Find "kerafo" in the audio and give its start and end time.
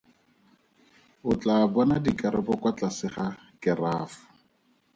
3.61-4.21